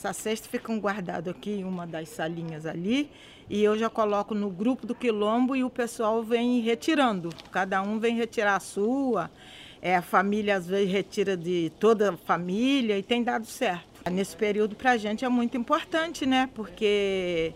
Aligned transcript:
Essas 0.00 0.16
cestas 0.16 0.50
ficam 0.50 0.80
guardadas 0.80 1.28
aqui 1.28 1.50
em 1.50 1.64
uma 1.64 1.86
das 1.86 2.08
salinhas 2.08 2.64
ali 2.64 3.10
e 3.50 3.62
eu 3.62 3.76
já 3.76 3.90
coloco 3.90 4.34
no 4.34 4.48
grupo 4.48 4.86
do 4.86 4.94
quilombo 4.94 5.54
e 5.54 5.62
o 5.62 5.68
pessoal 5.68 6.22
vem 6.22 6.60
retirando. 6.60 7.28
Cada 7.52 7.82
um 7.82 7.98
vem 7.98 8.16
retirar 8.16 8.56
a 8.56 8.60
sua. 8.60 9.30
É, 9.82 9.94
a 9.94 10.00
família 10.00 10.56
às 10.56 10.66
vezes 10.66 10.90
retira 10.90 11.36
de 11.36 11.70
toda 11.78 12.14
a 12.14 12.16
família 12.16 12.96
e 12.98 13.02
tem 13.02 13.22
dado 13.22 13.44
certo. 13.44 13.84
Nesse 14.10 14.34
período 14.34 14.74
para 14.74 14.92
a 14.92 14.96
gente 14.96 15.22
é 15.22 15.28
muito 15.28 15.58
importante, 15.58 16.24
né? 16.24 16.48
Porque 16.54 17.52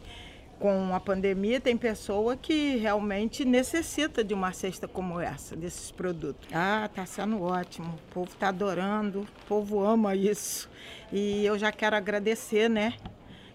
com 0.58 0.94
a 0.94 1.00
pandemia 1.00 1.60
tem 1.60 1.76
pessoa 1.76 2.36
que 2.36 2.76
realmente 2.76 3.44
necessita 3.44 4.24
de 4.24 4.32
uma 4.32 4.52
cesta 4.52 4.88
como 4.88 5.20
essa, 5.20 5.54
desses 5.54 5.90
produtos. 5.90 6.48
Ah, 6.52 6.88
tá 6.94 7.04
sendo 7.04 7.42
ótimo. 7.42 7.94
O 7.94 8.14
povo 8.14 8.30
está 8.30 8.48
adorando, 8.48 9.20
o 9.20 9.46
povo 9.46 9.84
ama 9.84 10.14
isso. 10.14 10.68
E 11.12 11.44
eu 11.44 11.58
já 11.58 11.70
quero 11.70 11.96
agradecer, 11.96 12.68
né? 12.68 12.94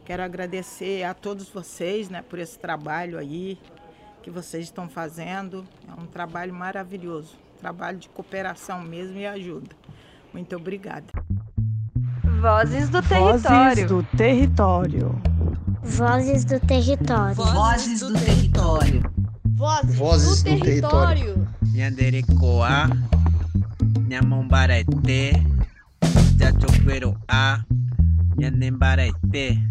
Quero 0.05 0.23
agradecer 0.23 1.03
a 1.03 1.13
todos 1.13 1.49
vocês, 1.49 2.09
né, 2.09 2.23
por 2.23 2.39
esse 2.39 2.57
trabalho 2.57 3.19
aí 3.19 3.59
que 4.23 4.31
vocês 4.31 4.63
estão 4.63 4.89
fazendo. 4.89 5.65
É 5.87 6.01
um 6.01 6.05
trabalho 6.05 6.53
maravilhoso, 6.53 7.37
trabalho 7.59 7.97
de 7.97 8.09
cooperação 8.09 8.81
mesmo 8.81 9.17
e 9.17 9.25
ajuda. 9.25 9.69
Muito 10.33 10.55
obrigada. 10.55 11.07
Vozes 12.41 12.89
do 12.89 13.01
território. 13.01 13.41
Vozes 13.41 13.85
do 13.85 14.03
território. 14.17 15.21
Vozes 15.81 16.43
do 16.43 16.59
território. 16.59 17.35
Vozes 17.35 17.99
do 18.01 18.13
território. 18.13 19.01
Vozes, 19.55 19.95
Vozes 19.95 20.43
do, 20.43 20.59
território. 20.59 21.47
Nyanderekoa, 21.73 22.89
Nyamombarete, 24.07 25.31
Jachoperoa, 26.37 27.65
Nyanembarete. 28.37 29.69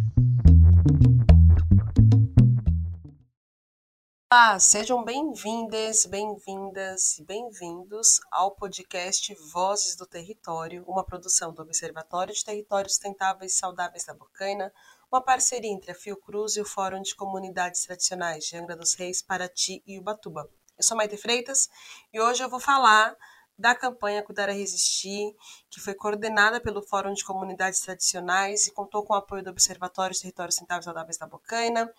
Olá, 4.32 4.58
sejam 4.58 5.04
bem-vindas, 5.04 6.06
bem-vindas 6.06 7.18
e 7.18 7.24
bem-vindos 7.24 8.20
ao 8.30 8.50
podcast 8.52 9.34
Vozes 9.52 9.96
do 9.96 10.06
Território, 10.06 10.84
uma 10.86 11.04
produção 11.04 11.52
do 11.52 11.62
Observatório 11.62 12.34
de 12.34 12.44
Territórios 12.44 12.92
Sustentáveis 12.92 13.52
e 13.52 13.56
Saudáveis 13.56 14.04
da 14.04 14.14
Bocaina, 14.14 14.72
uma 15.10 15.22
parceria 15.22 15.70
entre 15.70 15.90
a 15.90 15.94
Fiocruz 15.94 16.56
e 16.56 16.60
o 16.60 16.64
Fórum 16.66 17.00
de 17.00 17.14
Comunidades 17.14 17.82
Tradicionais 17.82 18.44
de 18.44 18.56
Angra 18.56 18.76
dos 18.76 18.94
Reis, 18.94 19.22
Paraty 19.22 19.82
e 19.86 19.98
Ubatuba. 19.98 20.48
Eu 20.76 20.84
sou 20.84 20.96
Maite 20.96 21.16
Freitas 21.16 21.68
e 22.12 22.20
hoje 22.20 22.42
eu 22.42 22.50
vou 22.50 22.60
falar 22.60 23.16
da 23.58 23.74
campanha 23.74 24.22
Cuidar 24.22 24.50
a 24.50 24.52
Resistir, 24.52 25.34
que 25.70 25.80
foi 25.80 25.94
coordenada 25.94 26.60
pelo 26.60 26.82
Fórum 26.82 27.12
de 27.12 27.24
Comunidades 27.24 27.80
Tradicionais 27.80 28.66
e 28.66 28.72
contou 28.72 29.02
com 29.02 29.14
o 29.14 29.16
apoio 29.16 29.42
do 29.42 29.50
Observatório 29.50 30.14
de 30.14 30.20
Territórios 30.20 30.54
Sustentáveis 30.54 30.84
Saudáveis 30.84 31.16
da 31.16 31.26
Bocaina 31.26 31.92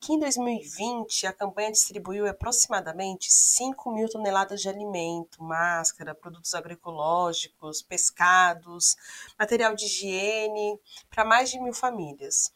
que 0.00 0.14
em 0.14 0.18
2020 0.18 1.26
a 1.26 1.32
campanha 1.32 1.70
distribuiu 1.70 2.26
aproximadamente 2.26 3.30
5 3.30 3.92
mil 3.92 4.08
toneladas 4.08 4.62
de 4.62 4.68
alimento, 4.68 5.42
máscara, 5.42 6.14
produtos 6.14 6.54
agroecológicos, 6.54 7.82
pescados, 7.82 8.96
material 9.38 9.74
de 9.74 9.84
higiene 9.84 10.80
para 11.10 11.24
mais 11.24 11.50
de 11.50 11.60
mil 11.60 11.74
famílias. 11.74 12.50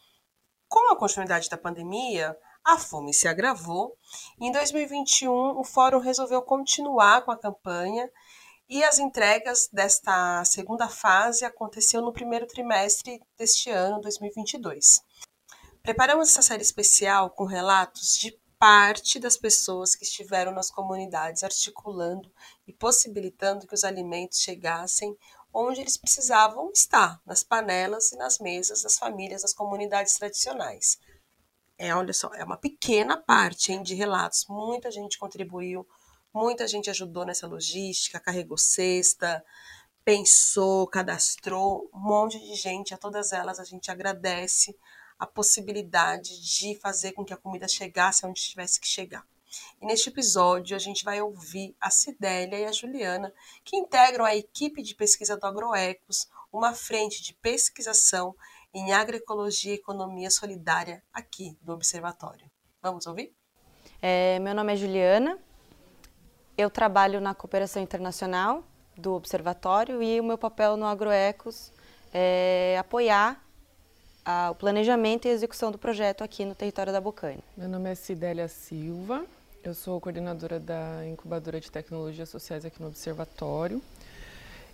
Com 0.67 0.91
a 0.91 0.97
continuidade 0.97 1.50
da 1.50 1.59
pandemia, 1.59 2.34
a 2.65 2.78
fome 2.78 3.12
se 3.12 3.28
agravou 3.28 3.95
em 4.41 4.50
2021 4.50 5.31
o 5.31 5.62
Fórum 5.62 5.98
resolveu 5.98 6.41
continuar 6.41 7.27
com 7.27 7.31
a 7.31 7.39
campanha 7.39 8.11
e 8.67 8.83
as 8.83 8.98
entregas 8.98 9.69
desta 9.70 10.42
segunda 10.47 10.89
fase 10.89 11.45
aconteceu 11.45 12.00
no 12.00 12.12
primeiro 12.12 12.47
trimestre 12.47 13.20
deste 13.37 13.69
ano, 13.69 14.00
2022. 14.00 15.03
Preparamos 15.85 16.31
essa 16.31 16.41
série 16.41 16.63
especial 16.63 17.29
com 17.29 17.45
relatos 17.45 18.17
de 18.17 18.35
parte 18.59 19.19
das 19.19 19.37
pessoas 19.37 19.95
que 19.95 20.03
estiveram 20.03 20.51
nas 20.51 20.71
comunidades 20.71 21.45
articulando 21.45 22.33
e 22.67 22.72
possibilitando 22.72 23.67
que 23.67 23.75
os 23.75 23.84
alimentos 23.84 24.41
chegassem 24.41 25.15
onde 25.53 25.83
eles 25.83 25.99
precisavam 25.99 26.71
estar, 26.73 27.21
nas 27.27 27.44
panelas 27.44 28.12
e 28.12 28.17
nas 28.17 28.39
mesas 28.39 28.83
das 28.83 28.97
famílias 28.97 29.43
das 29.43 29.53
comunidades 29.53 30.15
tradicionais. 30.15 30.99
É, 31.77 31.94
olha 31.94 32.15
só, 32.15 32.33
é 32.33 32.43
uma 32.43 32.56
pequena 32.56 33.19
parte 33.19 33.71
hein, 33.71 33.83
de 33.83 33.94
relatos. 33.94 34.47
Muita 34.49 34.91
gente 34.91 35.19
contribuiu, 35.19 35.87
muita 36.33 36.67
gente 36.67 36.89
ajudou 36.89 37.27
nessa 37.27 37.47
logística, 37.47 38.19
carregou 38.19 38.56
cesta, 38.56 39.44
pensou, 40.03 40.87
cadastrou, 40.87 41.91
um 41.93 42.00
monte 42.00 42.41
de 42.41 42.55
gente. 42.55 42.94
A 42.94 42.97
todas 42.97 43.33
elas 43.33 43.61
a 43.61 43.65
gente 43.65 43.91
agradece 43.91 44.75
a 45.19 45.26
possibilidade 45.26 46.41
de 46.41 46.76
fazer 46.76 47.12
com 47.12 47.25
que 47.25 47.32
a 47.32 47.36
comida 47.36 47.69
chegasse 47.69 48.26
onde 48.26 48.41
tivesse 48.41 48.80
que 48.80 48.86
chegar. 48.86 49.26
E 49.80 49.86
neste 49.86 50.08
episódio 50.08 50.75
a 50.75 50.78
gente 50.78 51.04
vai 51.04 51.20
ouvir 51.20 51.76
a 51.80 51.91
Cidélia 51.91 52.58
e 52.58 52.64
a 52.64 52.72
Juliana, 52.72 53.32
que 53.64 53.76
integram 53.76 54.25
a 54.25 54.34
equipe 54.34 54.82
de 54.82 54.94
pesquisa 54.94 55.36
do 55.36 55.47
Agroecos, 55.47 56.28
uma 56.52 56.75
frente 56.75 57.22
de 57.22 57.34
pesquisação 57.34 58.34
em 58.72 58.92
agroecologia 58.92 59.72
e 59.72 59.76
economia 59.76 60.30
solidária 60.30 61.02
aqui 61.12 61.56
do 61.62 61.72
Observatório. 61.72 62.50
Vamos 62.82 63.06
ouvir? 63.06 63.32
É, 64.02 64.38
meu 64.41 64.54
nome 64.54 64.72
é 64.72 64.76
Juliana, 64.76 65.38
eu 66.56 66.69
trabalho 66.70 67.20
na 67.20 67.34
cooperação 67.34 67.82
internacional 67.82 68.64
do 68.96 69.12
Observatório 69.14 70.02
e 70.02 70.20
o 70.20 70.25
meu 70.25 70.38
papel 70.38 70.76
no 70.76 70.86
Agroecos 70.86 71.72
é 72.12 72.76
apoiar 72.78 73.44
a, 74.25 74.51
o 74.51 74.55
planejamento 74.55 75.27
e 75.27 75.31
execução 75.31 75.71
do 75.71 75.79
projeto 75.79 76.25
aqui 76.25 76.45
no 76.45 76.55
território 76.55 76.93
da 76.93 77.01
Bocaina. 77.01 77.41
Meu 77.57 77.69
nome 77.69 77.91
é 77.91 77.95
Cidélia 77.95 78.49
Silva, 78.49 79.25
eu 79.62 79.75
sou 79.75 80.01
coordenadora 80.01 80.59
da 80.59 81.07
incubadora 81.07 81.61
de 81.61 81.71
tecnologias 81.71 82.29
sociais 82.29 82.65
aqui 82.65 82.81
no 82.81 82.89
Observatório 82.89 83.83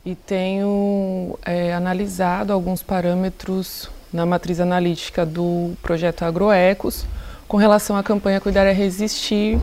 e 0.04 0.14
tenho 0.14 1.38
é, 1.44 1.74
analisado 1.74 2.52
alguns 2.52 2.82
parâmetros 2.82 3.90
na 4.12 4.24
matriz 4.24 4.60
analítica 4.60 5.26
do 5.26 5.74
projeto 5.82 6.24
Agroecos 6.24 7.04
com 7.46 7.56
relação 7.56 7.96
à 7.96 8.02
campanha 8.02 8.40
Cuidar 8.40 8.64
é 8.64 8.72
Resistir, 8.72 9.58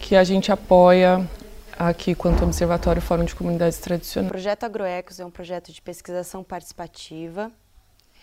que 0.00 0.16
a 0.16 0.24
gente 0.24 0.50
apoia 0.50 1.28
aqui 1.78 2.14
quanto 2.14 2.44
Observatório 2.44 3.00
Fórum 3.00 3.24
de 3.24 3.34
Comunidades 3.34 3.78
Tradicionais. 3.78 4.28
O 4.28 4.32
projeto 4.32 4.64
Agroecos 4.64 5.20
é 5.20 5.24
um 5.24 5.30
projeto 5.30 5.72
de 5.72 5.80
pesquisação 5.80 6.42
participativa 6.42 7.50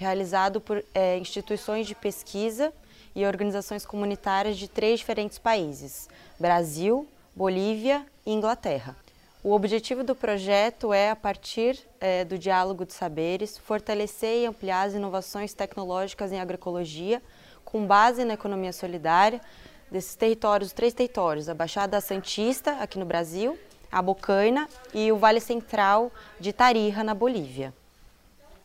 realizado 0.02 0.60
por 0.60 0.84
é, 0.94 1.18
instituições 1.18 1.86
de 1.86 1.94
pesquisa 1.94 2.74
e 3.16 3.26
organizações 3.26 3.86
comunitárias 3.86 4.58
de 4.58 4.68
três 4.68 5.00
diferentes 5.00 5.38
países: 5.38 6.10
Brasil, 6.40 7.08
Bolívia 7.36 8.06
e 8.26 8.34
Inglaterra. 8.34 8.96
O 9.44 9.54
objetivo 9.54 10.04
do 10.04 10.16
projeto 10.16 10.92
é, 10.94 11.12
a 11.12 11.16
partir 11.16 11.80
é, 12.00 12.26
do 12.26 12.38
diálogo 12.38 12.86
de 12.86 12.94
saberes, 12.94 13.58
fortalecer 13.58 14.42
e 14.42 14.46
ampliar 14.46 14.88
as 14.88 14.94
inovações 14.94 15.54
tecnológicas 15.54 16.32
em 16.32 16.40
agroecologia, 16.40 17.22
com 17.64 17.86
base 17.86 18.26
na 18.26 18.34
economia 18.34 18.74
solidária, 18.74 19.42
desses 19.90 20.16
territórios, 20.16 20.70
os 20.70 20.74
três 20.74 20.94
territórios, 20.94 21.50
a 21.50 21.54
Baixada 21.54 22.00
Santista, 22.02 22.74
aqui 22.80 22.98
no 23.00 23.06
Brasil, 23.06 23.58
a 23.92 24.02
Bocaina 24.02 24.68
e 24.94 25.12
o 25.12 25.18
Vale 25.18 25.40
Central 25.40 26.12
de 26.40 26.54
Tarija, 26.54 27.04
na 27.04 27.14
Bolívia. 27.14 27.74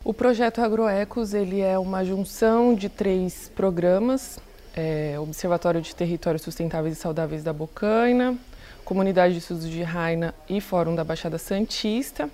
O 0.07 0.15
projeto 0.15 0.61
Agroecos 0.61 1.35
ele 1.35 1.61
é 1.61 1.77
uma 1.77 2.05
junção 2.05 2.77
de 2.77 2.89
três 2.89 3.51
programas, 3.57 4.39
é, 4.73 5.19
Observatório 5.19 5.83
de 5.83 5.97
Territórios 5.97 6.43
Sustentáveis 6.43 6.97
e 6.97 7.01
Saudáveis 7.01 7.43
da 7.43 7.53
Bocaina, 7.53 8.39
Comunidade 8.85 9.33
de 9.33 9.41
Estudos 9.41 9.69
de 9.69 9.83
Raina 9.83 10.33
e 10.49 10.61
Fórum 10.61 10.95
da 10.95 11.03
Baixada 11.03 11.39
Santista. 11.39 12.31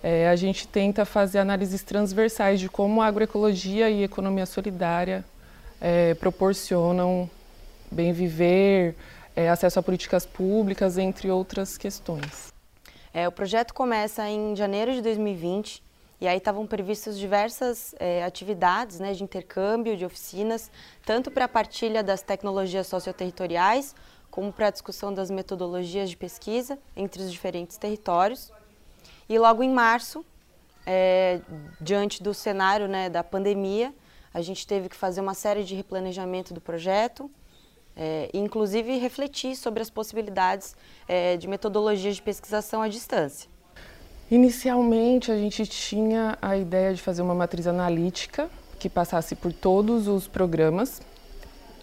É, 0.00 0.28
a 0.28 0.36
gente 0.36 0.68
tenta 0.68 1.04
fazer 1.04 1.40
análises 1.40 1.82
transversais 1.82 2.60
de 2.60 2.68
como 2.68 3.02
a 3.02 3.06
agroecologia 3.06 3.90
e 3.90 4.02
a 4.02 4.04
economia 4.04 4.46
solidária 4.46 5.24
é, 5.80 6.14
proporcionam 6.14 7.28
bem 7.90 8.12
viver, 8.12 8.94
é, 9.34 9.48
acesso 9.48 9.80
a 9.80 9.82
políticas 9.82 10.24
públicas, 10.24 10.96
entre 10.96 11.28
outras 11.32 11.76
questões. 11.76 12.52
É, 13.12 13.26
o 13.26 13.32
projeto 13.32 13.74
começa 13.74 14.24
em 14.28 14.54
janeiro 14.54 14.94
de 14.94 15.02
2020 15.02 15.82
e 16.22 16.28
aí 16.28 16.38
estavam 16.38 16.64
previstas 16.68 17.18
diversas 17.18 17.96
é, 17.98 18.22
atividades 18.22 19.00
né, 19.00 19.12
de 19.12 19.24
intercâmbio, 19.24 19.96
de 19.96 20.04
oficinas, 20.04 20.70
tanto 21.04 21.32
para 21.32 21.46
a 21.46 21.48
partilha 21.48 22.00
das 22.00 22.22
tecnologias 22.22 22.86
socioterritoriais, 22.86 23.92
como 24.30 24.52
para 24.52 24.68
a 24.68 24.70
discussão 24.70 25.12
das 25.12 25.32
metodologias 25.32 26.08
de 26.08 26.16
pesquisa 26.16 26.78
entre 26.94 27.20
os 27.20 27.32
diferentes 27.32 27.76
territórios. 27.76 28.52
E 29.28 29.36
logo 29.36 29.64
em 29.64 29.70
março, 29.70 30.24
é, 30.86 31.40
diante 31.80 32.22
do 32.22 32.32
cenário 32.32 32.86
né, 32.86 33.10
da 33.10 33.24
pandemia, 33.24 33.92
a 34.32 34.40
gente 34.40 34.64
teve 34.64 34.88
que 34.88 34.94
fazer 34.94 35.20
uma 35.20 35.34
série 35.34 35.64
de 35.64 35.74
replanejamento 35.74 36.54
do 36.54 36.60
projeto, 36.60 37.28
é, 37.96 38.30
inclusive 38.32 38.96
refletir 38.96 39.56
sobre 39.56 39.82
as 39.82 39.90
possibilidades 39.90 40.76
é, 41.08 41.36
de 41.36 41.48
metodologias 41.48 42.14
de 42.14 42.22
pesquisação 42.22 42.80
à 42.80 42.86
distância. 42.86 43.50
Inicialmente, 44.32 45.30
a 45.30 45.36
gente 45.36 45.66
tinha 45.66 46.38
a 46.40 46.56
ideia 46.56 46.94
de 46.94 47.02
fazer 47.02 47.20
uma 47.20 47.34
matriz 47.34 47.66
analítica, 47.66 48.48
que 48.78 48.88
passasse 48.88 49.34
por 49.34 49.52
todos 49.52 50.08
os 50.08 50.26
programas. 50.26 51.02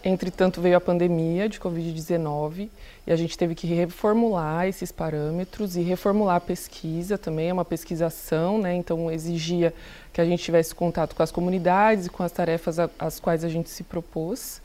Entretanto, 0.02 0.60
veio 0.60 0.76
a 0.76 0.80
pandemia 0.80 1.48
de 1.48 1.60
Covid-19 1.60 2.68
e 3.06 3.12
a 3.12 3.14
gente 3.14 3.38
teve 3.38 3.54
que 3.54 3.68
reformular 3.68 4.66
esses 4.66 4.90
parâmetros 4.90 5.76
e 5.76 5.82
reformular 5.82 6.34
a 6.34 6.40
pesquisa 6.40 7.16
também. 7.16 7.50
É 7.50 7.52
uma 7.52 7.64
pesquisação, 7.64 8.58
né? 8.58 8.74
então 8.74 9.12
exigia 9.12 9.72
que 10.12 10.20
a 10.20 10.24
gente 10.24 10.42
tivesse 10.42 10.74
contato 10.74 11.14
com 11.14 11.22
as 11.22 11.30
comunidades 11.30 12.06
e 12.06 12.10
com 12.10 12.24
as 12.24 12.32
tarefas 12.32 12.78
às 12.98 13.20
quais 13.20 13.44
a 13.44 13.48
gente 13.48 13.70
se 13.70 13.84
propôs. 13.84 14.60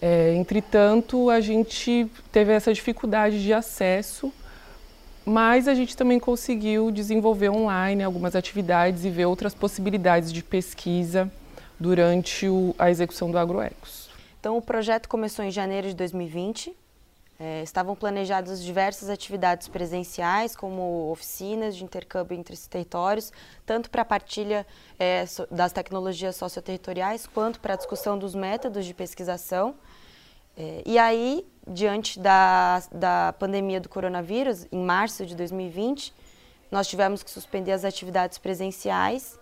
É, 0.00 0.32
entretanto, 0.36 1.28
a 1.28 1.40
gente 1.40 2.08
teve 2.30 2.52
essa 2.52 2.72
dificuldade 2.72 3.42
de 3.42 3.52
acesso 3.52 4.32
mas 5.30 5.68
a 5.68 5.74
gente 5.74 5.96
também 5.96 6.18
conseguiu 6.18 6.90
desenvolver 6.90 7.50
online 7.50 8.02
algumas 8.02 8.34
atividades 8.34 9.04
e 9.04 9.10
ver 9.10 9.26
outras 9.26 9.54
possibilidades 9.54 10.32
de 10.32 10.42
pesquisa 10.42 11.30
durante 11.78 12.48
o, 12.48 12.74
a 12.76 12.90
execução 12.90 13.30
do 13.30 13.38
AgroEcos. 13.38 14.10
Então, 14.40 14.58
o 14.58 14.62
projeto 14.62 15.08
começou 15.08 15.44
em 15.44 15.50
janeiro 15.52 15.86
de 15.86 15.94
2020. 15.94 16.76
É, 17.38 17.62
estavam 17.62 17.94
planejadas 17.94 18.60
diversas 18.60 19.08
atividades 19.08 19.68
presenciais, 19.68 20.56
como 20.56 21.10
oficinas 21.12 21.76
de 21.76 21.84
intercâmbio 21.84 22.36
entre 22.36 22.52
os 22.52 22.66
territórios, 22.66 23.32
tanto 23.64 23.88
para 23.88 24.02
a 24.02 24.04
partilha 24.04 24.66
é, 24.98 25.24
das 25.48 25.72
tecnologias 25.72 26.34
socioterritoriais, 26.34 27.28
quanto 27.28 27.60
para 27.60 27.74
a 27.74 27.76
discussão 27.76 28.18
dos 28.18 28.34
métodos 28.34 28.84
de 28.84 28.92
pesquisação. 28.92 29.76
É, 30.56 30.82
e 30.84 30.98
aí, 30.98 31.46
diante 31.70 32.18
da, 32.18 32.82
da 32.90 33.32
pandemia 33.38 33.80
do 33.80 33.88
coronavírus, 33.88 34.66
em 34.72 34.82
março 34.82 35.24
de 35.24 35.36
2020, 35.36 36.12
nós 36.70 36.88
tivemos 36.88 37.22
que 37.22 37.30
suspender 37.30 37.70
as 37.72 37.84
atividades 37.84 38.38
presenciais 38.38 39.38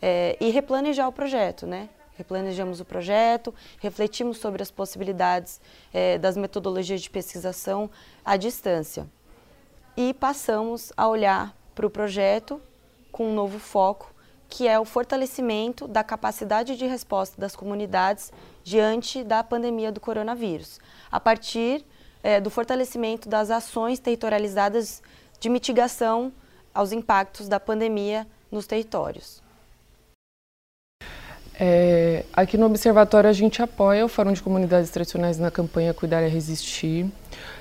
é, 0.00 0.36
e 0.40 0.50
replanejar 0.50 1.08
o 1.08 1.12
projeto, 1.12 1.66
né? 1.66 1.88
Replanejamos 2.16 2.80
o 2.80 2.84
projeto, 2.84 3.52
refletimos 3.80 4.38
sobre 4.38 4.62
as 4.62 4.70
possibilidades 4.70 5.60
é, 5.92 6.16
das 6.16 6.36
metodologias 6.36 7.02
de 7.02 7.10
pesquisação 7.10 7.90
à 8.24 8.36
distância. 8.36 9.08
E 9.96 10.14
passamos 10.14 10.92
a 10.96 11.08
olhar 11.08 11.56
para 11.74 11.86
o 11.86 11.90
projeto 11.90 12.60
com 13.10 13.30
um 13.30 13.34
novo 13.34 13.58
foco, 13.58 14.14
que 14.48 14.68
é 14.68 14.78
o 14.78 14.84
fortalecimento 14.84 15.88
da 15.88 16.04
capacidade 16.04 16.76
de 16.76 16.86
resposta 16.86 17.40
das 17.40 17.56
comunidades 17.56 18.32
diante 18.64 19.22
da 19.22 19.44
pandemia 19.44 19.92
do 19.92 20.00
coronavírus, 20.00 20.80
a 21.12 21.20
partir 21.20 21.84
é, 22.22 22.40
do 22.40 22.48
fortalecimento 22.48 23.28
das 23.28 23.50
ações 23.50 23.98
territorializadas 23.98 25.02
de 25.38 25.48
mitigação 25.50 26.32
aos 26.72 26.90
impactos 26.90 27.46
da 27.46 27.60
pandemia 27.60 28.26
nos 28.50 28.66
territórios. 28.66 29.42
É, 31.60 32.24
aqui 32.32 32.56
no 32.56 32.66
Observatório 32.66 33.30
a 33.30 33.32
gente 33.32 33.62
apoia 33.62 34.04
o 34.04 34.08
Fórum 34.08 34.32
de 34.32 34.42
Comunidades 34.42 34.90
Tradicionais 34.90 35.38
na 35.38 35.50
campanha 35.50 35.94
Cuidar 35.94 36.22
e 36.22 36.28
Resistir. 36.28 37.06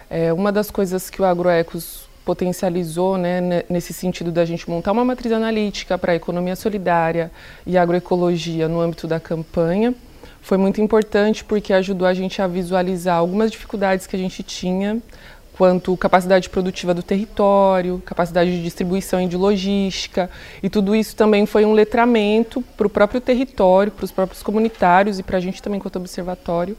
É, 0.10 0.34
uma 0.34 0.52
das 0.52 0.72
coisas 0.72 1.10
que 1.10 1.22
o 1.22 1.26
AgroEcos 1.26 2.08
potencializou 2.26 3.18
né, 3.18 3.64
nesse 3.70 3.94
sentido 3.94 4.32
da 4.32 4.46
gente 4.46 4.68
montar 4.70 4.94
uma 4.94 5.04
matriz 5.04 5.32
analítica 5.34 5.98
para 5.98 6.14
a 6.14 6.16
economia 6.16 6.56
solidária 6.56 7.30
e 7.68 7.78
agroecologia 7.78 8.68
no 8.68 8.80
âmbito 8.80 9.06
da 9.06 9.20
campanha 9.20 9.94
foi 10.44 10.58
muito 10.58 10.82
importante 10.82 11.44
porque 11.44 11.74
ajudou 11.74 12.08
a 12.08 12.14
gente 12.14 12.42
a 12.42 12.48
visualizar 12.48 13.18
algumas 13.18 13.50
dificuldades 13.50 14.06
que 14.06 14.16
a 14.16 14.20
gente 14.20 14.44
tinha 14.44 15.02
quanto 15.58 15.96
capacidade 15.96 16.50
produtiva 16.50 16.94
do 16.94 17.04
território, 17.04 18.02
capacidade 18.06 18.52
de 18.52 18.64
distribuição 18.64 19.22
e 19.22 19.28
de 19.28 19.38
logística, 19.38 20.30
e 20.62 20.70
tudo 20.70 20.96
isso 20.96 21.16
também 21.16 21.46
foi 21.46 21.64
um 21.64 21.74
letramento 21.74 22.62
para 22.76 22.88
o 22.88 22.90
próprio 22.90 23.22
território, 23.22 23.92
para 23.92 24.04
os 24.04 24.12
próprios 24.12 24.44
comunitários 24.44 25.20
e 25.20 25.24
para 25.24 25.38
a 25.38 25.40
gente 25.40 25.62
também 25.62 25.80
quanto 25.80 25.98
observatório, 25.98 26.76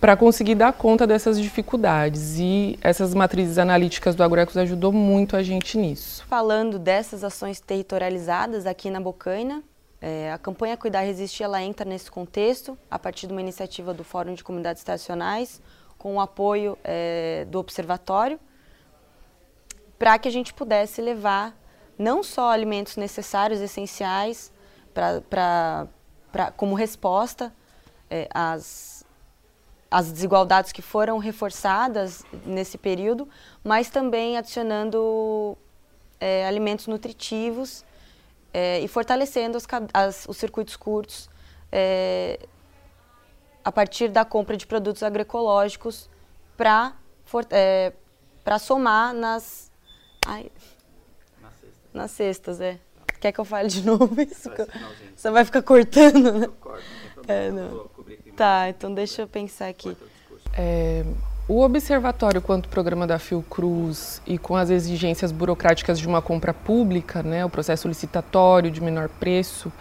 para 0.00 0.16
conseguir 0.16 0.54
dar 0.54 0.72
conta 0.72 1.06
dessas 1.06 1.40
dificuldades. 1.40 2.38
E 2.38 2.78
essas 2.82 3.14
matrizes 3.14 3.58
analíticas 3.58 4.14
do 4.14 4.22
Agroecos 4.22 4.56
ajudou 4.56 4.92
muito 4.92 5.34
a 5.34 5.42
gente 5.42 5.76
nisso. 5.76 6.24
Falando 6.28 6.78
dessas 6.78 7.24
ações 7.24 7.58
territorializadas 7.58 8.66
aqui 8.66 8.90
na 8.90 9.00
Bocaina, 9.00 9.62
é, 10.00 10.32
a 10.32 10.38
campanha 10.38 10.76
Cuidar 10.76 11.02
Resistir 11.02 11.42
ela 11.42 11.62
entra 11.62 11.84
nesse 11.84 12.10
contexto 12.10 12.78
a 12.90 12.98
partir 12.98 13.26
de 13.26 13.32
uma 13.32 13.40
iniciativa 13.40 13.92
do 13.92 14.02
Fórum 14.02 14.32
de 14.32 14.42
Comunidades 14.42 14.80
Estacionais, 14.80 15.60
com 15.98 16.16
o 16.16 16.20
apoio 16.20 16.78
é, 16.82 17.46
do 17.50 17.58
Observatório, 17.58 18.40
para 19.98 20.18
que 20.18 20.26
a 20.26 20.32
gente 20.32 20.54
pudesse 20.54 21.02
levar 21.02 21.54
não 21.98 22.22
só 22.22 22.50
alimentos 22.50 22.96
necessários, 22.96 23.60
essenciais, 23.60 24.50
pra, 24.94 25.20
pra, 25.20 25.86
pra 26.32 26.50
como 26.50 26.74
resposta 26.74 27.52
é, 28.08 28.26
às, 28.32 29.04
às 29.90 30.10
desigualdades 30.10 30.72
que 30.72 30.80
foram 30.80 31.18
reforçadas 31.18 32.24
nesse 32.46 32.78
período, 32.78 33.28
mas 33.62 33.90
também 33.90 34.38
adicionando 34.38 35.58
é, 36.18 36.46
alimentos 36.46 36.86
nutritivos 36.86 37.84
é, 38.52 38.80
e 38.80 38.88
fortalecendo 38.88 39.56
as, 39.56 39.66
as, 39.92 40.26
os 40.28 40.36
circuitos 40.36 40.76
curtos 40.76 41.28
é, 41.70 42.38
a 43.64 43.70
partir 43.70 44.08
da 44.08 44.24
compra 44.24 44.56
de 44.56 44.66
produtos 44.66 45.02
agroecológicos 45.02 46.08
para 46.56 46.94
é, 47.50 47.92
somar 48.58 49.14
nas, 49.14 49.70
ai, 50.26 50.50
nas, 51.40 51.52
cestas. 51.52 51.78
nas 51.92 52.10
cestas. 52.10 52.60
É. 52.60 52.78
Quer 53.20 53.32
que 53.32 53.40
eu 53.40 53.44
fale 53.44 53.68
de 53.68 53.84
novo 53.86 54.20
isso? 54.20 54.50
Você 55.14 55.30
vai 55.30 55.44
ficar 55.44 55.62
cortando, 55.62 56.32
né? 56.32 56.48
É, 57.28 57.50
não. 57.50 57.88
Tá, 58.36 58.68
então 58.68 58.92
deixa 58.92 59.22
eu 59.22 59.28
pensar 59.28 59.68
aqui. 59.68 59.96
É, 60.56 61.04
o 61.50 61.62
Observatório, 61.62 62.40
quanto 62.40 62.68
programa 62.68 63.08
da 63.08 63.18
Fiocruz 63.18 64.22
e 64.24 64.38
com 64.38 64.54
as 64.54 64.70
exigências 64.70 65.32
burocráticas 65.32 65.98
de 65.98 66.06
uma 66.06 66.22
compra 66.22 66.54
pública, 66.54 67.24
né, 67.24 67.44
o 67.44 67.50
processo 67.50 67.88
licitatório 67.88 68.70
de 68.70 68.80
menor 68.80 69.08
preço, 69.08 69.72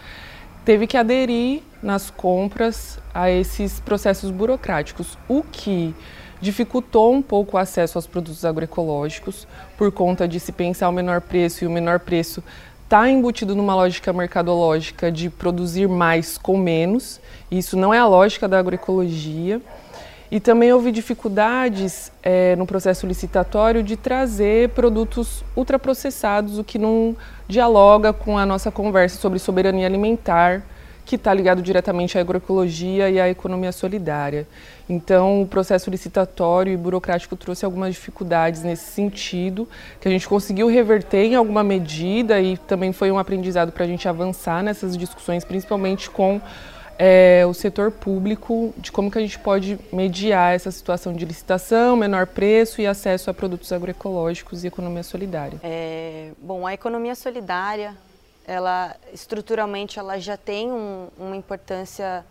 teve 0.66 0.88
que 0.88 0.98
aderir 0.98 1.62
nas 1.84 2.10
compras 2.10 2.98
a 3.14 3.30
esses 3.30 3.80
processos 3.80 4.32
burocráticos, 4.32 5.16
o 5.28 5.44
que 5.44 5.94
dificultou 6.42 7.14
um 7.14 7.22
pouco 7.22 7.56
o 7.56 7.60
acesso 7.60 8.00
aos 8.00 8.08
produtos 8.08 8.44
agroecológicos 8.44 9.48
por 9.78 9.92
conta 9.92 10.28
de 10.28 10.40
se 10.40 10.52
pensar 10.52 10.90
o 10.90 10.92
menor 10.92 11.22
preço 11.22 11.64
e 11.64 11.68
o 11.68 11.72
menor 11.72 12.00
preço 12.00 12.44
está 12.84 13.08
embutido 13.08 13.54
numa 13.54 13.76
lógica 13.76 14.12
mercadológica 14.12 15.12
de 15.12 15.30
produzir 15.30 15.88
mais 15.88 16.36
com 16.36 16.58
menos. 16.58 17.22
Isso 17.52 17.78
não 17.78 17.94
é 17.94 18.00
a 18.00 18.08
lógica 18.08 18.48
da 18.48 18.58
agroecologia. 18.58 19.62
E 20.32 20.40
também 20.40 20.72
houve 20.72 20.92
dificuldades 20.92 22.12
é, 22.22 22.56
no 22.56 22.66
processo 22.68 23.08
licitatório 23.08 23.82
de 23.82 23.98
trazer 23.98 24.70
produtos 24.70 25.44
ultraprocessados, 25.56 26.60
o 26.60 26.64
que 26.64 26.78
não 26.78 27.18
dialoga 27.48 28.14
com 28.14 28.38
a 28.38 28.46
nossa 28.46 28.70
conversa 28.70 29.20
sobre 29.20 29.40
soberania 29.40 29.88
alimentar, 29.88 30.62
que 31.04 31.16
está 31.16 31.34
ligado 31.34 31.64
diretamente 31.64 32.16
à 32.16 32.22
agroecologia 32.22 33.10
e 33.10 33.20
à 33.20 33.28
economia 33.28 33.72
solidária. 33.72 34.48
Então, 34.88 35.42
o 35.42 35.48
processo 35.48 35.90
licitatório 35.90 36.72
e 36.72 36.78
burocrático 36.78 37.36
trouxe 37.36 37.66
algumas 37.66 37.96
dificuldades 37.96 38.62
nesse 38.62 38.92
sentido, 38.92 39.68
que 40.00 40.08
a 40.08 40.12
gente 40.12 40.28
conseguiu 40.28 40.68
reverter 40.68 41.26
em 41.26 41.34
alguma 41.34 41.64
medida 41.64 42.40
e 42.40 42.56
também 42.56 42.94
foi 42.94 43.12
um 43.12 43.18
aprendizado 43.18 43.72
para 43.72 43.86
a 43.86 43.88
gente 43.88 44.08
avançar 44.08 44.62
nessas 44.62 44.96
discussões, 44.96 45.44
principalmente 45.44 46.08
com 46.12 46.40
é, 47.02 47.46
o 47.46 47.54
setor 47.54 47.92
público, 47.92 48.74
de 48.78 48.92
como 48.92 49.10
que 49.10 49.18
a 49.18 49.22
gente 49.22 49.40
pode 49.40 49.80
mediar 49.90 50.54
essa 50.54 50.70
situação 50.70 51.14
de 51.14 51.24
licitação, 51.24 51.96
menor 51.96 52.28
preço 52.28 52.82
e 52.82 52.86
acesso 52.86 53.30
a 53.30 53.34
produtos 53.34 53.72
agroecológicos 53.72 54.66
e 54.66 54.68
economia 54.68 55.02
solidária. 55.02 55.58
É, 55.64 56.32
bom, 56.42 56.68
a 56.68 56.74
economia 56.74 57.16
solidária, 57.16 57.96
ela 58.46 58.98
estruturalmente 59.14 59.98
ela 59.98 60.20
já 60.20 60.36
tem 60.36 60.70
um, 60.70 61.08
uma 61.18 61.38
importância 61.38 62.26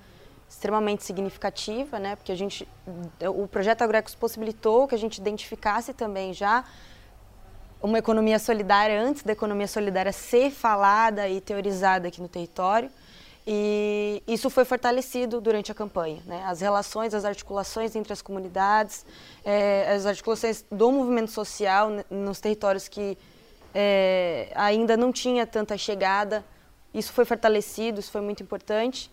extremamente 0.46 1.02
significativa, 1.02 1.98
né? 1.98 2.16
Porque 2.16 2.32
a 2.32 2.37
gente, 2.37 2.68
o 3.34 3.48
projeto 3.48 3.80
Agroecos 3.80 4.14
possibilitou 4.14 4.87
que 4.87 4.94
a 4.94 4.98
gente 4.98 5.16
identificasse 5.16 5.94
também 5.94 6.34
já 6.34 6.62
uma 7.82 7.98
economia 7.98 8.38
solidária 8.38 9.00
antes 9.00 9.22
da 9.22 9.32
economia 9.32 9.66
solidária 9.66 10.12
ser 10.12 10.50
falada 10.50 11.26
e 11.26 11.40
teorizada 11.40 12.08
aqui 12.08 12.20
no 12.20 12.28
território. 12.28 12.90
E 13.50 14.22
isso 14.26 14.50
foi 14.50 14.66
fortalecido 14.66 15.40
durante 15.40 15.72
a 15.72 15.74
campanha. 15.74 16.22
Né? 16.26 16.44
As 16.46 16.60
relações, 16.60 17.14
as 17.14 17.24
articulações 17.24 17.96
entre 17.96 18.12
as 18.12 18.20
comunidades, 18.20 19.06
é, 19.42 19.90
as 19.90 20.04
articulações 20.04 20.66
do 20.70 20.92
movimento 20.92 21.30
social 21.30 21.88
nos 22.10 22.40
territórios 22.40 22.88
que 22.88 23.16
é, 23.74 24.52
ainda 24.54 24.98
não 24.98 25.10
tinha 25.10 25.46
tanta 25.46 25.78
chegada, 25.78 26.44
isso 26.92 27.10
foi 27.10 27.24
fortalecido, 27.24 28.00
isso 28.00 28.10
foi 28.10 28.20
muito 28.20 28.42
importante. 28.42 29.10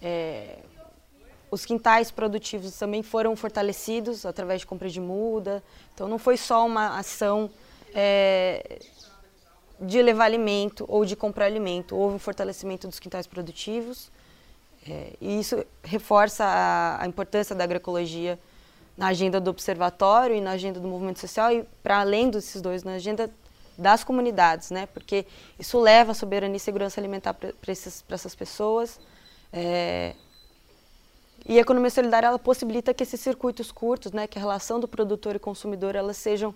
É, 0.00 0.56
os 1.50 1.66
quintais 1.66 2.10
produtivos 2.10 2.78
também 2.78 3.02
foram 3.02 3.36
fortalecidos 3.36 4.24
através 4.24 4.62
de 4.62 4.66
compra 4.66 4.88
de 4.88 5.00
muda. 5.02 5.62
Então 5.94 6.08
não 6.08 6.18
foi 6.18 6.38
só 6.38 6.64
uma 6.64 6.98
ação 6.98 7.50
é, 7.94 8.78
de 9.80 10.00
levar 10.00 10.24
alimento 10.24 10.84
ou 10.88 11.04
de 11.04 11.14
comprar 11.14 11.46
alimento. 11.46 11.96
Houve 11.96 12.16
um 12.16 12.18
fortalecimento 12.18 12.88
dos 12.88 12.98
quintais 12.98 13.26
produtivos. 13.26 14.10
É, 14.88 15.12
e 15.20 15.40
isso 15.40 15.64
reforça 15.82 16.44
a, 16.44 17.02
a, 17.02 17.06
importância 17.06 17.54
da 17.54 17.64
agroecologia 17.64 18.38
na 18.96 19.08
agenda 19.08 19.40
do 19.40 19.50
observatório 19.50 20.36
e 20.36 20.40
na 20.40 20.52
agenda 20.52 20.78
do 20.78 20.86
movimento 20.86 21.18
social 21.18 21.52
e, 21.52 21.64
para 21.82 22.00
além 22.00 22.30
desses 22.30 22.62
dois, 22.62 22.84
na 22.84 22.92
agenda 22.92 23.30
das 23.76 24.04
comunidades, 24.04 24.70
né? 24.70 24.86
Porque 24.86 25.26
isso 25.58 25.78
leva 25.78 26.12
a 26.12 26.14
soberania 26.14 26.56
e 26.56 26.60
segurança 26.60 27.00
alimentar 27.00 27.34
para 27.34 27.50
essas 28.14 28.34
pessoas. 28.34 28.98
É, 29.52 30.14
e 31.48 31.58
a 31.58 31.60
economia 31.60 31.90
solidária 31.90 32.26
ela 32.26 32.38
possibilita 32.38 32.92
que 32.92 33.04
esses 33.04 33.20
circuitos 33.20 33.70
curtos, 33.70 34.10
né, 34.10 34.26
que 34.26 34.36
a 34.36 34.40
relação 34.40 34.80
do 34.80 34.88
produtor 34.88 35.36
e 35.36 35.38
consumidor, 35.38 35.94
elas 35.94 36.16
sejam 36.16 36.52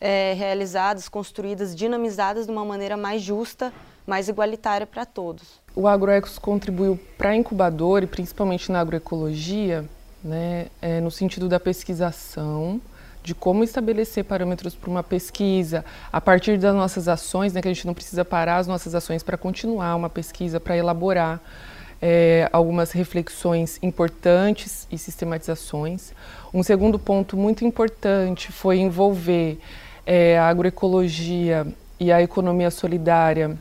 é, 0.00 0.34
realizadas, 0.36 1.08
construídas, 1.08 1.74
dinamizadas 1.74 2.46
de 2.46 2.52
uma 2.52 2.64
maneira 2.64 2.96
mais 2.96 3.22
justa, 3.22 3.72
mais 4.06 4.28
igualitária 4.28 4.86
para 4.86 5.04
todos. 5.04 5.60
O 5.74 5.88
Agroecos 5.88 6.38
contribuiu 6.38 6.98
para 7.16 7.30
a 7.30 7.36
incubadora 7.36 8.04
e 8.04 8.08
principalmente 8.08 8.70
na 8.70 8.80
agroecologia, 8.80 9.84
né, 10.22 10.66
é, 10.80 11.00
no 11.00 11.10
sentido 11.10 11.48
da 11.48 11.58
pesquisação, 11.58 12.80
de 13.22 13.34
como 13.34 13.64
estabelecer 13.64 14.22
parâmetros 14.24 14.74
para 14.74 14.90
uma 14.90 15.02
pesquisa 15.02 15.84
a 16.12 16.20
partir 16.20 16.58
das 16.58 16.74
nossas 16.74 17.08
ações, 17.08 17.54
né, 17.54 17.62
que 17.62 17.68
a 17.68 17.72
gente 17.72 17.86
não 17.86 17.94
precisa 17.94 18.24
parar 18.24 18.58
as 18.58 18.66
nossas 18.66 18.94
ações 18.94 19.22
para 19.22 19.38
continuar 19.38 19.96
uma 19.96 20.10
pesquisa, 20.10 20.60
para 20.60 20.76
elaborar 20.76 21.40
é, 22.02 22.50
algumas 22.52 22.92
reflexões 22.92 23.78
importantes 23.82 24.86
e 24.92 24.98
sistematizações. 24.98 26.12
Um 26.52 26.62
segundo 26.62 26.98
ponto 26.98 27.34
muito 27.34 27.64
importante 27.64 28.52
foi 28.52 28.78
envolver 28.78 29.58
é, 30.06 30.38
a 30.38 30.48
agroecologia 30.48 31.66
e 31.98 32.12
a 32.12 32.22
economia 32.22 32.70
solidária 32.70 33.56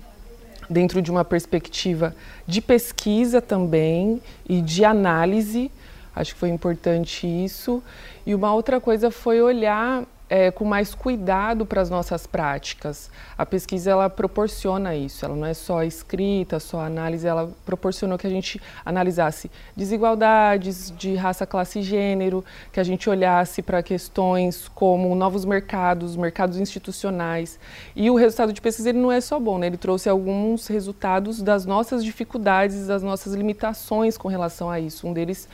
dentro 0.69 1.01
de 1.01 1.11
uma 1.11 1.23
perspectiva 1.23 2.15
de 2.47 2.61
pesquisa 2.61 3.41
também 3.41 4.21
e 4.47 4.61
de 4.61 4.83
análise. 4.83 5.71
Acho 6.15 6.33
que 6.33 6.39
foi 6.39 6.49
importante 6.49 7.27
isso. 7.27 7.81
E 8.25 8.35
uma 8.35 8.53
outra 8.53 8.79
coisa 8.79 9.09
foi 9.11 9.41
olhar 9.41 10.03
é, 10.33 10.49
com 10.49 10.65
mais 10.65 10.95
cuidado 10.95 11.63
para 11.63 11.79
as 11.79 11.91
nossas 11.91 12.25
práticas. 12.25 13.11
A 13.37 13.45
pesquisa 13.45 13.91
ela 13.91 14.09
proporciona 14.09 14.95
isso, 14.95 15.23
ela 15.23 15.35
não 15.35 15.45
é 15.45 15.53
só 15.53 15.83
escrita, 15.83 16.59
só 16.59 16.81
análise, 16.81 17.27
ela 17.27 17.51
proporcionou 17.63 18.17
que 18.17 18.25
a 18.25 18.29
gente 18.31 18.59
analisasse 18.83 19.51
desigualdades 19.77 20.91
de 20.97 21.13
raça, 21.13 21.45
classe 21.45 21.81
e 21.81 21.83
gênero, 21.83 22.43
que 22.71 22.79
a 22.79 22.83
gente 22.83 23.07
olhasse 23.07 23.61
para 23.61 23.83
questões 23.83 24.67
como 24.73 25.13
novos 25.13 25.45
mercados, 25.45 26.15
mercados 26.15 26.57
institucionais. 26.57 27.59
E 27.95 28.09
o 28.09 28.15
resultado 28.15 28.51
de 28.51 28.59
pesquisa 28.59 28.89
ele 28.89 28.97
não 28.97 29.11
é 29.11 29.21
só 29.21 29.39
bom, 29.39 29.59
né? 29.59 29.67
ele 29.67 29.77
trouxe 29.77 30.09
alguns 30.09 30.65
resultados 30.65 31.43
das 31.43 31.63
nossas 31.63 32.03
dificuldades, 32.03 32.87
das 32.87 33.03
nossas 33.03 33.35
limitações 33.35 34.17
com 34.17 34.29
relação 34.29 34.67
a 34.67 34.79
isso. 34.79 35.07
Um 35.07 35.13
deles 35.13 35.47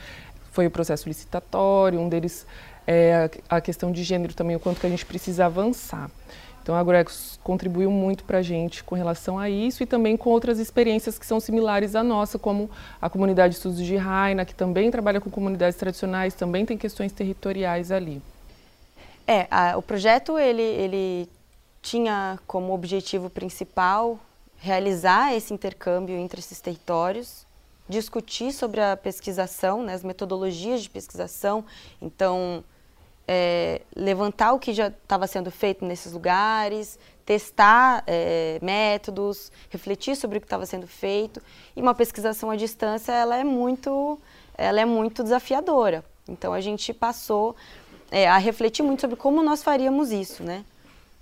foi 0.52 0.66
o 0.66 0.70
processo 0.70 1.06
licitatório, 1.06 2.00
um 2.00 2.08
deles 2.08 2.46
é, 2.86 3.30
a 3.48 3.60
questão 3.60 3.92
de 3.92 4.02
gênero 4.02 4.34
também, 4.34 4.56
o 4.56 4.60
quanto 4.60 4.80
que 4.80 4.86
a 4.86 4.90
gente 4.90 5.06
precisa 5.06 5.46
avançar. 5.46 6.10
Então, 6.62 6.74
a 6.74 6.78
Agroecos 6.78 7.38
contribuiu 7.42 7.90
muito 7.90 8.22
para 8.24 8.38
a 8.38 8.42
gente 8.42 8.84
com 8.84 8.94
relação 8.94 9.38
a 9.38 9.48
isso 9.48 9.82
e 9.82 9.86
também 9.86 10.16
com 10.16 10.28
outras 10.30 10.58
experiências 10.58 11.18
que 11.18 11.24
são 11.24 11.40
similares 11.40 11.94
à 11.94 12.02
nossa, 12.02 12.38
como 12.38 12.70
a 13.00 13.08
comunidade 13.08 13.52
de 13.52 13.56
estudos 13.56 13.78
de 13.78 13.96
Raina, 13.96 14.44
que 14.44 14.54
também 14.54 14.90
trabalha 14.90 15.20
com 15.20 15.30
comunidades 15.30 15.78
tradicionais, 15.78 16.34
também 16.34 16.66
tem 16.66 16.76
questões 16.76 17.12
territoriais 17.12 17.90
ali. 17.90 18.22
É, 19.26 19.46
a, 19.50 19.76
o 19.78 19.82
projeto 19.82 20.38
ele, 20.38 20.62
ele 20.62 21.28
tinha 21.80 22.38
como 22.46 22.74
objetivo 22.74 23.30
principal 23.30 24.18
realizar 24.58 25.34
esse 25.34 25.54
intercâmbio 25.54 26.16
entre 26.16 26.40
esses 26.40 26.60
territórios, 26.60 27.46
discutir 27.90 28.52
sobre 28.52 28.80
a 28.80 28.96
pesquisação, 28.96 29.82
né, 29.82 29.92
as 29.92 30.02
metodologias 30.02 30.82
de 30.82 30.88
pesquisação, 30.88 31.64
então 32.00 32.64
é, 33.28 33.82
levantar 33.94 34.52
o 34.52 34.58
que 34.58 34.72
já 34.72 34.88
estava 34.88 35.26
sendo 35.26 35.50
feito 35.50 35.84
nesses 35.84 36.12
lugares, 36.12 36.98
testar 37.26 38.02
é, 38.06 38.58
métodos, 38.62 39.52
refletir 39.68 40.16
sobre 40.16 40.38
o 40.38 40.40
que 40.40 40.46
estava 40.46 40.66
sendo 40.66 40.86
feito. 40.86 41.40
E 41.76 41.80
uma 41.80 41.94
pesquisação 41.94 42.50
à 42.50 42.56
distância, 42.56 43.12
ela 43.12 43.36
é 43.36 43.44
muito, 43.44 44.18
ela 44.56 44.80
é 44.80 44.84
muito 44.84 45.22
desafiadora. 45.22 46.04
Então 46.28 46.52
a 46.52 46.60
gente 46.60 46.92
passou 46.92 47.54
é, 48.10 48.28
a 48.28 48.36
refletir 48.38 48.82
muito 48.82 49.00
sobre 49.02 49.16
como 49.16 49.42
nós 49.42 49.62
faríamos 49.62 50.10
isso, 50.10 50.42
né? 50.42 50.64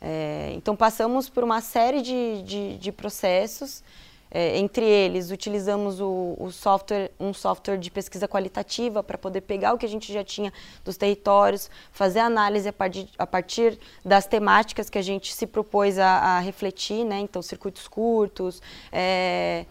É, 0.01 0.53
então 0.55 0.77
passamos 0.77 1.29
por 1.29 1.43
uma 1.43 1.61
série 1.61 2.01
de, 2.01 2.43
de, 2.43 2.79
de 2.79 2.93
processos 2.93 3.83
é, 4.31 4.59
entre 4.59 4.85
eles, 4.85 5.31
utilizamos 5.31 6.01
o, 6.01 6.37
o, 6.39 6.51
software, 6.51 7.11
um 7.19 7.33
software 7.33 7.79
de 7.79 7.91
pesquisa 7.91 8.29
qualitativa 8.29 9.03
para 9.03 9.17
poder 9.17 9.41
pegar 9.43 9.73
o 9.73 9.79
que 9.79 9.87
a 9.87 9.89
gente 9.89 10.13
já 10.13 10.23
tinha 10.23 10.53
dos 10.85 10.97
territórios, 10.97 11.71
fazer 11.93 12.21
análise 12.21 12.69
a 12.69 12.73
partir, 12.73 13.09
a 13.19 13.27
partir 13.27 13.79
das 14.05 14.27
temáticas 14.27 14.91
que 14.91 14.99
a 14.99 15.03
gente 15.03 15.33
se 15.33 15.47
propôs 15.47 15.99
a, 15.99 16.09
a 16.09 16.39
refletir, 16.41 17.05
né? 17.05 17.19
então 17.21 17.41
circuitos 17.41 17.89
curtos, 17.89 18.61
é, 18.93 19.65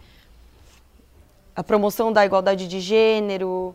a 1.54 1.62
promoção 1.62 2.12
da 2.12 2.24
igualdade 2.24 2.66
de 2.66 2.80
gênero, 2.80 3.74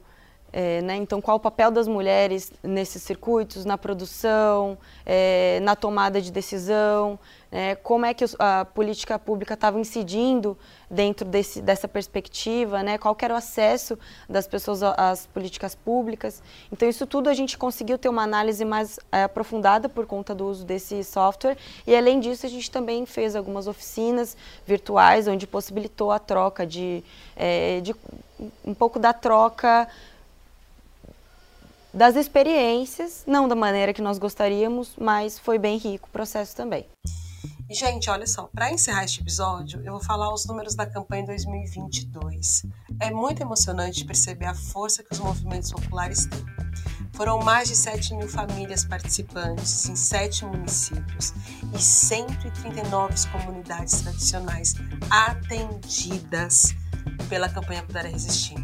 é, 0.55 0.83
né? 0.83 0.95
Então, 0.97 1.19
qual 1.19 1.37
o 1.37 1.39
papel 1.39 1.71
das 1.71 1.87
mulheres 1.87 2.51
nesses 2.61 3.01
circuitos, 3.01 3.65
na 3.65 3.75
produção, 3.75 4.77
é, 5.03 5.59
na 5.63 5.75
tomada 5.75 6.21
de 6.21 6.31
decisão, 6.31 7.19
é, 7.51 7.73
como 7.73 8.05
é 8.05 8.13
que 8.13 8.23
a 8.37 8.63
política 8.63 9.17
pública 9.17 9.55
estava 9.55 9.79
incidindo 9.79 10.55
dentro 10.89 11.27
desse, 11.27 11.59
dessa 11.59 11.87
perspectiva, 11.87 12.83
né? 12.83 12.99
qual 12.99 13.17
era 13.19 13.33
o 13.33 13.37
acesso 13.37 13.97
das 14.29 14.45
pessoas 14.45 14.83
às 14.83 15.25
políticas 15.25 15.73
públicas. 15.73 16.43
Então, 16.71 16.87
isso 16.87 17.07
tudo 17.07 17.29
a 17.29 17.33
gente 17.33 17.57
conseguiu 17.57 17.97
ter 17.97 18.09
uma 18.09 18.21
análise 18.21 18.63
mais 18.63 18.99
é, 19.11 19.23
aprofundada 19.23 19.89
por 19.89 20.05
conta 20.05 20.35
do 20.35 20.45
uso 20.45 20.63
desse 20.63 21.03
software. 21.03 21.57
E, 21.87 21.95
além 21.95 22.19
disso, 22.19 22.45
a 22.45 22.49
gente 22.49 22.69
também 22.69 23.07
fez 23.07 23.35
algumas 23.35 23.67
oficinas 23.67 24.37
virtuais, 24.67 25.27
onde 25.27 25.47
possibilitou 25.47 26.11
a 26.11 26.19
troca 26.19 26.63
de, 26.63 27.03
é, 27.35 27.81
de 27.81 27.95
um 28.63 28.73
pouco 28.73 28.99
da 28.99 29.13
troca 29.13 29.87
das 31.93 32.15
experiências, 32.15 33.23
não 33.27 33.47
da 33.47 33.55
maneira 33.55 33.93
que 33.93 34.01
nós 34.01 34.17
gostaríamos, 34.17 34.93
mas 34.97 35.37
foi 35.37 35.59
bem 35.59 35.77
rico 35.77 36.07
o 36.07 36.11
processo 36.11 36.55
também. 36.55 36.85
E, 37.69 37.75
gente, 37.75 38.09
olha 38.09 38.27
só, 38.27 38.49
para 38.53 38.71
encerrar 38.71 39.05
este 39.05 39.21
episódio, 39.21 39.81
eu 39.85 39.93
vou 39.93 40.03
falar 40.03 40.33
os 40.33 40.45
números 40.45 40.75
da 40.75 40.85
campanha 40.85 41.25
2022. 41.25 42.65
É 42.99 43.09
muito 43.09 43.41
emocionante 43.41 44.05
perceber 44.05 44.45
a 44.45 44.53
força 44.53 45.03
que 45.03 45.13
os 45.13 45.19
movimentos 45.19 45.71
populares 45.71 46.25
têm. 46.25 46.45
Foram 47.13 47.39
mais 47.39 47.69
de 47.69 47.75
7 47.75 48.15
mil 48.15 48.27
famílias 48.27 48.83
participantes 48.83 49.87
em 49.87 49.95
7 49.95 50.45
municípios 50.45 51.33
e 51.73 51.79
139 51.79 53.27
comunidades 53.29 54.01
tradicionais 54.01 54.73
atendidas 55.09 56.75
pela 57.29 57.47
campanha 57.47 57.83
Puder 57.83 58.05
Resistir. 58.05 58.57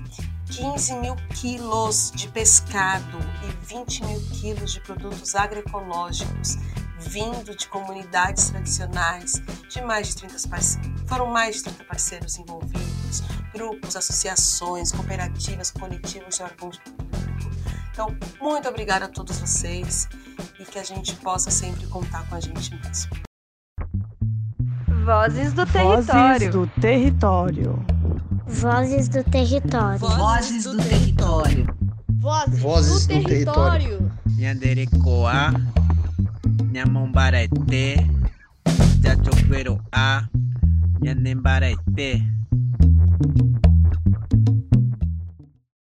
15 0.52 0.94
mil 0.96 1.16
quilos 1.36 2.12
de 2.16 2.28
pescado 2.28 3.20
e 3.44 3.66
20 3.66 4.04
mil 4.04 4.22
quilos 4.32 4.74
de 4.74 4.82
produtos 4.82 5.36
agroecológicos 5.36 6.58
vindo 7.00 7.56
de 7.56 7.68
comunidades 7.68 8.50
tradicionais, 8.50 9.42
de 9.70 9.82
mais 9.82 10.10
de 10.10 10.18
30 10.18 10.48
parceiros. 10.50 11.02
Foram 11.08 11.28
mais 11.28 11.58
de 11.58 11.64
30 11.64 11.84
parceiros 11.86 12.38
envolvidos, 12.38 13.24
grupos, 13.54 13.96
associações, 13.96 14.92
cooperativas, 14.92 15.72
coletivos 15.72 16.36
de 16.36 16.44
órgãos 16.44 16.78
público. 16.78 17.10
Então, 17.92 18.16
muito 18.42 18.68
obrigada 18.68 19.06
a 19.06 19.08
todos 19.08 19.40
vocês 19.40 20.08
e 20.60 20.66
que 20.66 20.78
a 20.78 20.84
gente 20.84 21.16
possa 21.18 21.50
sempre 21.50 21.86
contar 21.88 22.28
com 22.30 22.36
a 22.36 22.40
gente 22.40 22.76
mesmo. 22.76 23.10
Vozes 25.06 25.54
do 25.54 25.66
território. 25.66 26.06
Vozes 26.06 26.50
do 26.52 26.68
território. 26.80 27.99
Vozes 28.50 29.08
do 29.08 29.24
território. 29.24 30.00
Vozes 30.00 30.64
do 30.64 30.78
território. 30.78 31.68
Vozes, 32.20 33.08
do, 33.08 33.14
território. 33.14 34.12
Nyanderecoa, 34.36 35.54
Nhamombarete, 36.72 37.96
Jachoqueroa, 39.02 40.30
Nhanembarete. 41.00 42.26